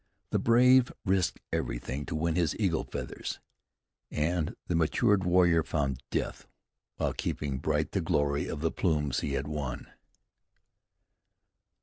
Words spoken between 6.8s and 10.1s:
while keeping bright the glory of the plumes he had won.